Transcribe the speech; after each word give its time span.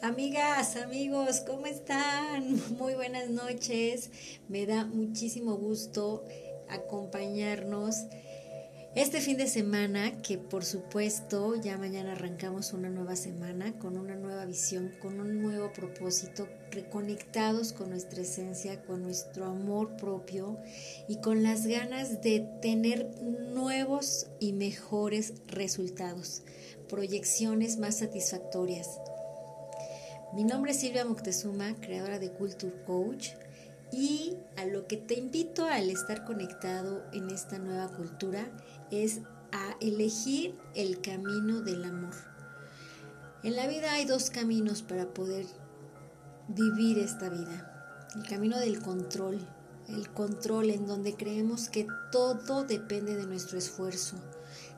Amigas, 0.00 0.76
amigos, 0.76 1.40
¿cómo 1.40 1.66
están? 1.66 2.60
Muy 2.78 2.94
buenas 2.94 3.30
noches. 3.30 4.10
Me 4.48 4.64
da 4.64 4.84
muchísimo 4.84 5.56
gusto 5.56 6.24
acompañarnos 6.68 8.04
este 8.94 9.20
fin 9.20 9.36
de 9.36 9.48
semana, 9.48 10.22
que 10.22 10.38
por 10.38 10.64
supuesto 10.64 11.56
ya 11.56 11.78
mañana 11.78 12.12
arrancamos 12.12 12.72
una 12.72 12.90
nueva 12.90 13.16
semana 13.16 13.76
con 13.80 13.98
una 13.98 14.14
nueva 14.14 14.44
visión, 14.44 14.94
con 15.00 15.18
un 15.18 15.42
nuevo 15.42 15.72
propósito, 15.72 16.48
reconectados 16.70 17.72
con 17.72 17.90
nuestra 17.90 18.22
esencia, 18.22 18.80
con 18.82 19.02
nuestro 19.02 19.46
amor 19.46 19.96
propio 19.96 20.58
y 21.08 21.16
con 21.16 21.42
las 21.42 21.66
ganas 21.66 22.22
de 22.22 22.46
tener 22.62 23.20
nuevos 23.20 24.28
y 24.38 24.52
mejores 24.52 25.34
resultados, 25.48 26.42
proyecciones 26.88 27.78
más 27.78 27.98
satisfactorias. 27.98 29.00
Mi 30.34 30.44
nombre 30.44 30.72
es 30.72 30.80
Silvia 30.80 31.06
Moctezuma, 31.06 31.74
creadora 31.80 32.18
de 32.18 32.30
Culture 32.30 32.84
Coach 32.86 33.30
y 33.90 34.36
a 34.58 34.66
lo 34.66 34.86
que 34.86 34.98
te 34.98 35.14
invito 35.14 35.64
al 35.64 35.88
estar 35.88 36.26
conectado 36.26 37.02
en 37.14 37.30
esta 37.30 37.58
nueva 37.58 37.88
cultura 37.88 38.46
es 38.90 39.20
a 39.52 39.74
elegir 39.80 40.54
el 40.74 41.00
camino 41.00 41.62
del 41.62 41.82
amor. 41.82 42.14
En 43.42 43.56
la 43.56 43.66
vida 43.66 43.92
hay 43.92 44.04
dos 44.04 44.28
caminos 44.28 44.82
para 44.82 45.14
poder 45.14 45.46
vivir 46.48 46.98
esta 46.98 47.30
vida. 47.30 48.06
El 48.14 48.28
camino 48.28 48.58
del 48.58 48.82
control, 48.82 49.38
el 49.88 50.10
control 50.10 50.68
en 50.68 50.86
donde 50.86 51.14
creemos 51.14 51.70
que 51.70 51.86
todo 52.12 52.64
depende 52.64 53.16
de 53.16 53.26
nuestro 53.26 53.56
esfuerzo, 53.56 54.16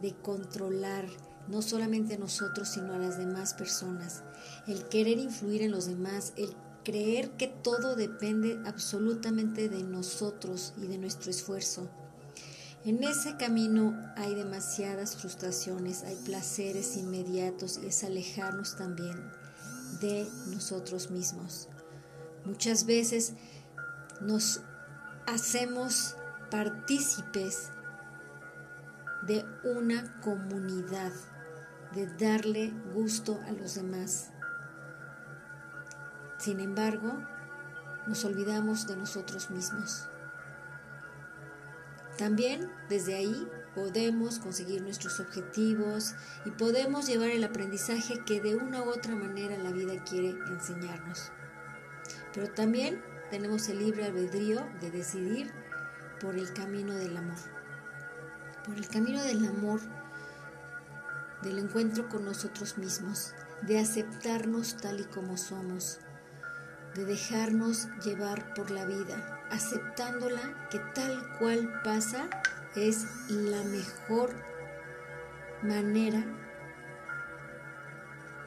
de 0.00 0.14
controlar 0.14 1.04
no 1.48 1.62
solamente 1.62 2.14
a 2.14 2.18
nosotros, 2.18 2.68
sino 2.68 2.94
a 2.94 2.98
las 2.98 3.18
demás 3.18 3.54
personas. 3.54 4.22
El 4.66 4.84
querer 4.88 5.18
influir 5.18 5.62
en 5.62 5.70
los 5.70 5.86
demás, 5.86 6.32
el 6.36 6.54
creer 6.84 7.30
que 7.32 7.48
todo 7.48 7.96
depende 7.96 8.60
absolutamente 8.66 9.68
de 9.68 9.82
nosotros 9.82 10.74
y 10.76 10.86
de 10.86 10.98
nuestro 10.98 11.30
esfuerzo. 11.30 11.88
En 12.84 13.02
ese 13.02 13.36
camino 13.36 13.98
hay 14.16 14.34
demasiadas 14.34 15.16
frustraciones, 15.16 16.02
hay 16.02 16.16
placeres 16.16 16.96
inmediatos 16.98 17.80
y 17.82 17.86
es 17.86 18.04
alejarnos 18.04 18.76
también 18.76 19.16
de 20.00 20.28
nosotros 20.48 21.10
mismos. 21.10 21.68
Muchas 22.44 22.84
veces 22.84 23.32
nos 24.20 24.60
hacemos 25.26 26.16
partícipes 26.50 27.70
de 29.26 29.44
una 29.64 30.20
comunidad, 30.20 31.12
de 31.94 32.06
darle 32.18 32.72
gusto 32.92 33.40
a 33.46 33.52
los 33.52 33.76
demás. 33.76 34.30
Sin 36.38 36.60
embargo, 36.60 37.22
nos 38.06 38.24
olvidamos 38.24 38.86
de 38.86 38.96
nosotros 38.96 39.50
mismos. 39.50 40.08
También 42.18 42.70
desde 42.88 43.16
ahí 43.16 43.48
podemos 43.74 44.38
conseguir 44.38 44.82
nuestros 44.82 45.18
objetivos 45.20 46.14
y 46.44 46.50
podemos 46.50 47.06
llevar 47.06 47.30
el 47.30 47.42
aprendizaje 47.44 48.22
que 48.24 48.40
de 48.40 48.54
una 48.54 48.82
u 48.82 48.90
otra 48.90 49.16
manera 49.16 49.56
la 49.58 49.72
vida 49.72 50.02
quiere 50.04 50.30
enseñarnos. 50.48 51.32
Pero 52.32 52.50
también 52.50 53.02
tenemos 53.30 53.68
el 53.68 53.78
libre 53.78 54.04
albedrío 54.04 54.64
de 54.80 54.90
decidir 54.90 55.50
por 56.20 56.36
el 56.36 56.52
camino 56.52 56.94
del 56.94 57.16
amor. 57.16 57.38
Por 58.64 58.76
el 58.76 58.88
camino 58.88 59.22
del 59.22 59.46
amor, 59.46 59.80
del 61.44 61.58
encuentro 61.58 62.08
con 62.08 62.24
nosotros 62.24 62.78
mismos, 62.78 63.34
de 63.62 63.78
aceptarnos 63.78 64.78
tal 64.78 65.00
y 65.00 65.04
como 65.04 65.36
somos, 65.36 66.00
de 66.94 67.04
dejarnos 67.04 67.88
llevar 68.04 68.54
por 68.54 68.70
la 68.70 68.86
vida, 68.86 69.40
aceptándola 69.50 70.68
que 70.70 70.78
tal 70.94 71.36
cual 71.38 71.80
pasa 71.84 72.28
es 72.74 73.06
la 73.28 73.62
mejor 73.62 74.34
manera 75.62 76.24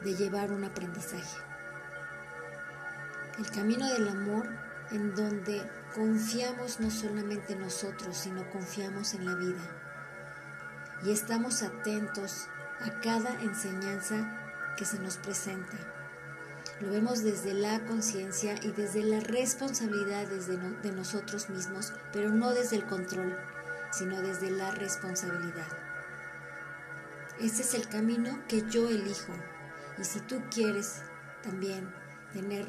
de 0.02 0.14
llevar 0.14 0.52
un 0.52 0.64
aprendizaje. 0.64 1.38
El 3.38 3.48
camino 3.50 3.86
del 3.92 4.08
amor 4.08 4.48
en 4.90 5.14
donde 5.14 5.62
confiamos 5.94 6.80
no 6.80 6.90
solamente 6.90 7.52
en 7.52 7.60
nosotros, 7.60 8.16
sino 8.16 8.48
confiamos 8.50 9.14
en 9.14 9.26
la 9.26 9.34
vida. 9.34 9.60
Y 11.04 11.12
estamos 11.12 11.62
atentos 11.62 12.48
a 12.80 13.00
cada 13.00 13.40
enseñanza 13.42 14.74
que 14.76 14.84
se 14.84 14.98
nos 14.98 15.16
presenta. 15.16 15.76
Lo 16.80 16.90
vemos 16.90 17.24
desde 17.24 17.54
la 17.54 17.80
conciencia 17.86 18.54
y 18.62 18.70
desde 18.70 19.02
la 19.02 19.20
responsabilidad 19.20 20.26
de 20.28 20.92
nosotros 20.92 21.50
mismos, 21.50 21.92
pero 22.12 22.30
no 22.30 22.52
desde 22.52 22.76
el 22.76 22.86
control, 22.86 23.36
sino 23.90 24.22
desde 24.22 24.50
la 24.50 24.70
responsabilidad. 24.70 25.66
Ese 27.40 27.62
es 27.62 27.74
el 27.74 27.88
camino 27.88 28.38
que 28.48 28.62
yo 28.68 28.88
elijo. 28.88 29.32
Y 29.98 30.04
si 30.04 30.20
tú 30.20 30.40
quieres 30.50 31.02
también 31.42 31.92
tener 32.32 32.66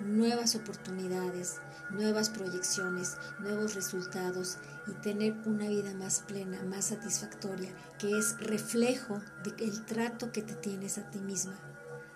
nuevas 0.00 0.54
oportunidades, 0.54 1.60
nuevas 1.90 2.30
proyecciones, 2.30 3.16
nuevos 3.38 3.74
resultados 3.74 4.58
y 4.86 4.92
tener 4.94 5.34
una 5.44 5.68
vida 5.68 5.94
más 5.94 6.20
plena, 6.20 6.62
más 6.64 6.86
satisfactoria, 6.86 7.72
que 7.98 8.18
es 8.18 8.38
reflejo 8.38 9.20
del 9.44 9.84
trato 9.84 10.32
que 10.32 10.42
te 10.42 10.54
tienes 10.54 10.98
a 10.98 11.10
ti 11.10 11.18
misma, 11.18 11.54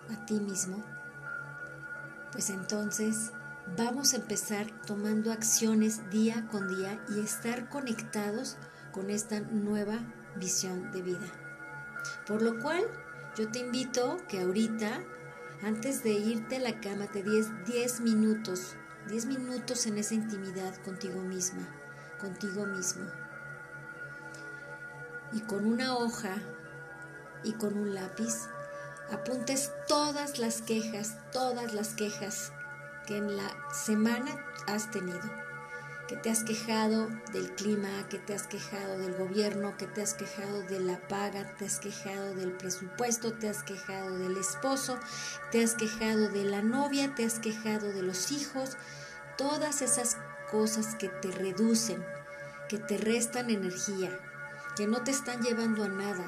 a 0.09 0.25
ti 0.25 0.39
mismo, 0.39 0.83
pues 2.31 2.49
entonces 2.49 3.31
vamos 3.75 4.13
a 4.13 4.17
empezar 4.17 4.67
tomando 4.85 5.31
acciones 5.31 6.09
día 6.11 6.47
con 6.51 6.67
día 6.67 7.03
y 7.09 7.19
estar 7.19 7.69
conectados 7.69 8.57
con 8.91 9.09
esta 9.09 9.39
nueva 9.39 9.99
visión 10.35 10.91
de 10.91 11.01
vida. 11.01 11.27
Por 12.25 12.41
lo 12.41 12.59
cual, 12.59 12.83
yo 13.37 13.49
te 13.49 13.59
invito 13.59 14.17
que 14.27 14.41
ahorita, 14.41 15.01
antes 15.61 16.03
de 16.03 16.11
irte 16.11 16.57
a 16.57 16.59
la 16.59 16.79
cama, 16.79 17.07
te 17.07 17.23
des 17.23 17.47
10 17.65 18.01
minutos, 18.01 18.75
10 19.09 19.25
minutos 19.25 19.85
en 19.87 19.97
esa 19.97 20.13
intimidad 20.13 20.75
contigo 20.83 21.21
misma, 21.21 21.67
contigo 22.19 22.65
mismo. 22.65 23.09
Y 25.33 25.41
con 25.41 25.65
una 25.65 25.95
hoja 25.97 26.35
y 27.43 27.53
con 27.53 27.77
un 27.77 27.95
lápiz, 27.95 28.47
apuntes 29.11 29.71
todas 29.87 30.39
las 30.39 30.61
quejas, 30.61 31.17
todas 31.31 31.73
las 31.73 31.93
quejas 31.93 32.51
que 33.05 33.17
en 33.17 33.35
la 33.35 33.49
semana 33.73 34.31
has 34.67 34.91
tenido, 34.91 35.21
que 36.07 36.15
te 36.15 36.29
has 36.29 36.43
quejado 36.43 37.09
del 37.33 37.53
clima, 37.55 37.89
que 38.09 38.17
te 38.17 38.33
has 38.33 38.47
quejado 38.47 38.97
del 38.97 39.13
gobierno, 39.15 39.75
que 39.77 39.87
te 39.87 40.01
has 40.01 40.13
quejado 40.13 40.63
de 40.63 40.79
la 40.79 40.97
paga, 41.07 41.55
te 41.57 41.65
has 41.65 41.79
quejado 41.79 42.33
del 42.33 42.53
presupuesto, 42.53 43.33
te 43.33 43.49
has 43.49 43.61
quejado 43.61 44.17
del 44.17 44.37
esposo, 44.37 44.97
te 45.51 45.63
has 45.63 45.75
quejado 45.75 46.29
de 46.29 46.45
la 46.45 46.61
novia, 46.61 47.13
te 47.13 47.25
has 47.25 47.39
quejado 47.39 47.91
de 47.91 48.03
los 48.03 48.31
hijos, 48.31 48.77
todas 49.37 49.81
esas 49.81 50.17
cosas 50.49 50.95
que 50.95 51.09
te 51.09 51.29
reducen, 51.31 52.03
que 52.69 52.77
te 52.77 52.97
restan 52.97 53.49
energía, 53.49 54.17
que 54.77 54.87
no 54.87 55.03
te 55.03 55.11
están 55.11 55.41
llevando 55.41 55.83
a 55.83 55.89
nada, 55.89 56.25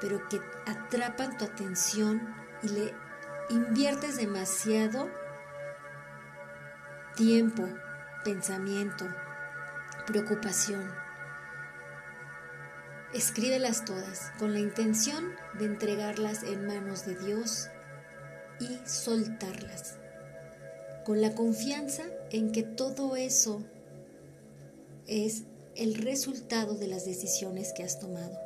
pero 0.00 0.28
que 0.28 0.40
atrapan 0.66 1.36
tu 1.38 1.44
atención 1.44 2.34
y 2.62 2.68
le 2.68 2.94
inviertes 3.50 4.16
demasiado 4.16 5.08
tiempo, 7.16 7.68
pensamiento, 8.28 9.06
preocupación. 10.06 10.86
Escríbelas 13.14 13.86
todas 13.86 14.32
con 14.38 14.52
la 14.52 14.58
intención 14.58 15.32
de 15.58 15.64
entregarlas 15.64 16.42
en 16.42 16.66
manos 16.66 17.06
de 17.06 17.16
Dios 17.16 17.68
y 18.60 18.86
soltarlas, 18.86 19.96
con 21.06 21.22
la 21.22 21.34
confianza 21.34 22.02
en 22.30 22.52
que 22.52 22.62
todo 22.62 23.16
eso 23.16 23.62
es 25.06 25.44
el 25.74 25.94
resultado 25.94 26.74
de 26.74 26.86
las 26.86 27.06
decisiones 27.06 27.72
que 27.72 27.82
has 27.82 27.98
tomado 27.98 28.38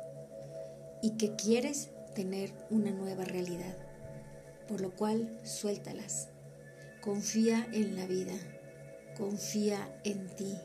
y 1.01 1.17
que 1.17 1.35
quieres 1.35 1.89
tener 2.15 2.53
una 2.69 2.91
nueva 2.91 3.25
realidad, 3.25 3.75
por 4.69 4.79
lo 4.79 4.95
cual 4.95 5.41
suéltalas. 5.43 6.29
Confía 7.01 7.67
en 7.73 7.97
la 7.97 8.05
vida, 8.05 8.31
confía 9.17 9.95
en 10.03 10.27
ti. 10.35 10.55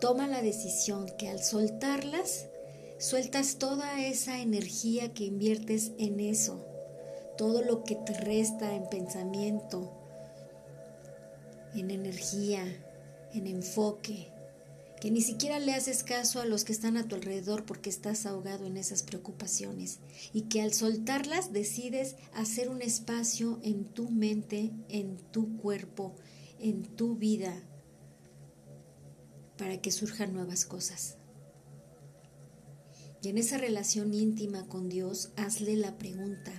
Toma 0.00 0.26
la 0.26 0.42
decisión 0.42 1.06
que 1.16 1.28
al 1.28 1.42
soltarlas, 1.42 2.48
sueltas 2.98 3.56
toda 3.56 4.00
esa 4.04 4.40
energía 4.40 5.12
que 5.14 5.24
inviertes 5.24 5.92
en 5.98 6.20
eso, 6.20 6.66
todo 7.38 7.62
lo 7.62 7.84
que 7.84 7.96
te 7.96 8.12
resta 8.12 8.74
en 8.74 8.88
pensamiento, 8.88 9.92
en 11.74 11.90
energía, 11.90 12.64
en 13.32 13.46
enfoque, 13.46 14.33
que 15.04 15.10
ni 15.10 15.20
siquiera 15.20 15.58
le 15.58 15.74
haces 15.74 16.02
caso 16.02 16.40
a 16.40 16.46
los 16.46 16.64
que 16.64 16.72
están 16.72 16.96
a 16.96 17.06
tu 17.06 17.14
alrededor 17.14 17.66
porque 17.66 17.90
estás 17.90 18.24
ahogado 18.24 18.64
en 18.64 18.78
esas 18.78 19.02
preocupaciones 19.02 19.98
y 20.32 20.44
que 20.44 20.62
al 20.62 20.72
soltarlas 20.72 21.52
decides 21.52 22.16
hacer 22.32 22.70
un 22.70 22.80
espacio 22.80 23.60
en 23.62 23.84
tu 23.84 24.08
mente, 24.08 24.72
en 24.88 25.18
tu 25.30 25.58
cuerpo, 25.58 26.14
en 26.58 26.84
tu 26.84 27.16
vida, 27.16 27.52
para 29.58 29.78
que 29.82 29.92
surjan 29.92 30.32
nuevas 30.32 30.64
cosas. 30.64 31.18
Y 33.20 33.28
en 33.28 33.36
esa 33.36 33.58
relación 33.58 34.14
íntima 34.14 34.66
con 34.68 34.88
Dios, 34.88 35.32
hazle 35.36 35.76
la 35.76 35.98
pregunta, 35.98 36.50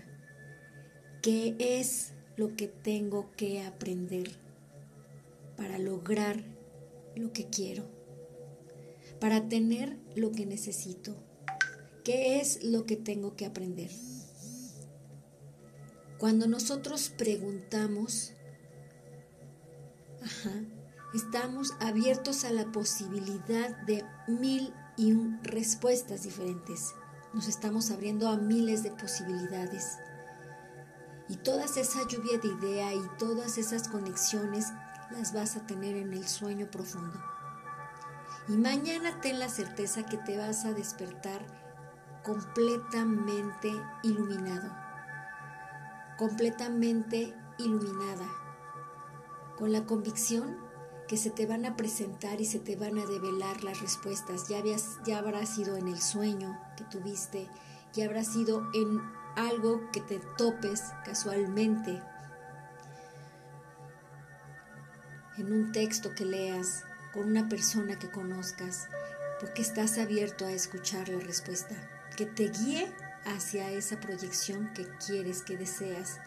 ¿qué 1.23 1.55
es 1.57 2.11
lo 2.35 2.55
que 2.55 2.67
tengo 2.67 3.31
que 3.35 3.63
aprender 3.63 4.37
para 5.57 5.79
lograr 5.79 6.43
lo 7.15 7.33
que 7.33 7.49
quiero? 7.49 7.94
Para 9.25 9.49
tener 9.49 9.97
lo 10.15 10.31
que 10.31 10.45
necesito. 10.45 11.15
¿Qué 12.03 12.39
es 12.39 12.63
lo 12.63 12.85
que 12.85 12.95
tengo 12.95 13.35
que 13.35 13.47
aprender? 13.47 13.89
Cuando 16.19 16.45
nosotros 16.45 17.09
preguntamos, 17.09 18.33
estamos 21.15 21.73
abiertos 21.79 22.45
a 22.45 22.51
la 22.51 22.71
posibilidad 22.71 23.75
de 23.87 24.05
mil 24.27 24.71
y 24.95 25.13
un 25.13 25.43
respuestas 25.43 26.21
diferentes. 26.21 26.93
Nos 27.33 27.47
estamos 27.47 27.89
abriendo 27.89 28.29
a 28.29 28.37
miles 28.37 28.83
de 28.83 28.91
posibilidades. 28.91 29.97
Y 31.29 31.37
toda 31.37 31.65
esa 31.65 32.07
lluvia 32.07 32.37
de 32.37 32.49
idea 32.49 32.93
y 32.93 33.01
todas 33.17 33.57
esas 33.57 33.87
conexiones 33.87 34.67
las 35.09 35.33
vas 35.33 35.55
a 35.55 35.65
tener 35.65 35.95
en 35.95 36.13
el 36.13 36.27
sueño 36.27 36.69
profundo. 36.69 37.34
Y 38.47 38.57
mañana 38.57 39.19
ten 39.21 39.39
la 39.39 39.49
certeza 39.49 40.05
que 40.05 40.17
te 40.17 40.37
vas 40.37 40.65
a 40.65 40.73
despertar 40.73 41.41
completamente 42.23 43.71
iluminado, 44.03 44.71
completamente 46.17 47.33
iluminada, 47.57 48.27
con 49.57 49.71
la 49.71 49.85
convicción 49.85 50.57
que 51.07 51.17
se 51.17 51.29
te 51.29 51.45
van 51.45 51.65
a 51.65 51.75
presentar 51.75 52.41
y 52.41 52.45
se 52.45 52.59
te 52.59 52.75
van 52.75 52.97
a 52.97 53.05
develar 53.05 53.63
las 53.63 53.79
respuestas. 53.81 54.47
Ya, 54.47 54.59
habías, 54.59 54.99
ya 55.05 55.19
habrá 55.19 55.45
sido 55.45 55.77
en 55.77 55.87
el 55.87 56.01
sueño 56.01 56.59
que 56.77 56.83
tuviste, 56.85 57.47
ya 57.93 58.05
habrá 58.05 58.23
sido 58.23 58.67
en 58.73 59.01
algo 59.35 59.89
que 59.91 60.01
te 60.01 60.19
topes 60.37 60.81
casualmente, 61.03 62.01
en 65.37 65.51
un 65.51 65.71
texto 65.71 66.13
que 66.15 66.25
leas, 66.25 66.83
con 67.15 67.29
una 67.29 67.47
persona 67.47 67.97
que 67.97 68.09
conozcas, 68.09 68.89
porque 69.39 69.61
estás 69.61 69.97
abierto 69.97 70.45
a 70.45 70.51
escuchar 70.51 71.07
la 71.07 71.19
respuesta, 71.19 71.73
que 72.17 72.25
te 72.25 72.49
guíe 72.49 72.91
hacia 73.25 73.71
esa 73.71 74.01
proyección 74.01 74.71
que 74.73 74.85
quieres, 75.05 75.41
que 75.41 75.57
deseas. 75.57 76.19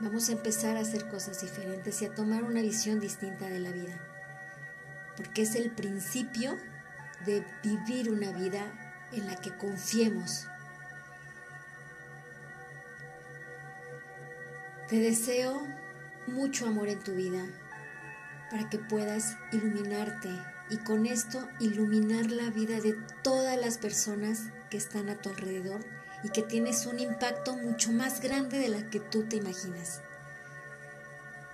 Vamos 0.00 0.30
a 0.30 0.32
empezar 0.32 0.78
a 0.78 0.80
hacer 0.80 1.06
cosas 1.10 1.42
diferentes 1.42 2.00
y 2.00 2.06
a 2.06 2.14
tomar 2.14 2.44
una 2.44 2.62
visión 2.62 2.98
distinta 2.98 3.48
de 3.48 3.60
la 3.60 3.70
vida, 3.70 4.00
porque 5.14 5.42
es 5.42 5.54
el 5.54 5.70
principio 5.70 6.56
de 7.26 7.44
vivir 7.62 8.10
una 8.10 8.32
vida 8.32 8.72
en 9.12 9.26
la 9.26 9.36
que 9.36 9.54
confiemos. 9.54 10.46
Te 14.88 14.96
deseo 14.96 15.62
mucho 16.26 16.66
amor 16.66 16.88
en 16.88 16.98
tu 17.00 17.12
vida, 17.12 17.44
para 18.52 18.68
que 18.68 18.78
puedas 18.78 19.38
iluminarte 19.50 20.28
y 20.68 20.76
con 20.76 21.06
esto 21.06 21.48
iluminar 21.58 22.30
la 22.30 22.50
vida 22.50 22.80
de 22.80 22.94
todas 23.22 23.58
las 23.58 23.78
personas 23.78 24.50
que 24.68 24.76
están 24.76 25.08
a 25.08 25.16
tu 25.16 25.30
alrededor 25.30 25.80
y 26.22 26.28
que 26.28 26.42
tienes 26.42 26.84
un 26.84 27.00
impacto 27.00 27.56
mucho 27.56 27.92
más 27.92 28.20
grande 28.20 28.58
de 28.58 28.68
la 28.68 28.90
que 28.90 29.00
tú 29.00 29.22
te 29.22 29.36
imaginas. 29.36 30.02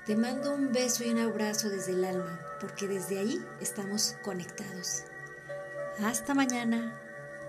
Te 0.07 0.17
mando 0.17 0.53
un 0.53 0.73
beso 0.73 1.05
y 1.05 1.11
un 1.11 1.21
abrazo 1.21 1.71
desde 1.71 1.93
el 1.93 2.05
alma, 2.05 2.41
porque 2.61 2.89
desde 2.89 3.21
ahí 3.21 3.47
estamos 3.61 4.17
conectados. 4.23 5.05
Hasta 6.03 6.35
mañana. 6.35 7.01